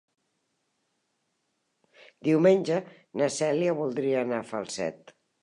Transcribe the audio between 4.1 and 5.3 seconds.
anar a Falset.